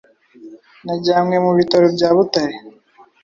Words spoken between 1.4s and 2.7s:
mu bitaro bya Butare